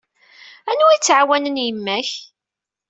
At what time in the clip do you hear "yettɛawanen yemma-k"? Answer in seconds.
0.97-2.09